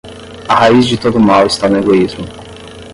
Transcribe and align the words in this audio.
A 0.49 0.55
raiz 0.55 0.87
de 0.87 0.97
todo 0.97 1.19
mal 1.19 1.45
está 1.45 1.69
no 1.69 1.77
egoísmo 1.77 2.25